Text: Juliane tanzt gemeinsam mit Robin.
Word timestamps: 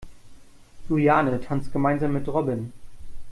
Juliane 0.89 1.39
tanzt 1.41 1.71
gemeinsam 1.71 2.13
mit 2.13 2.27
Robin. 2.27 2.73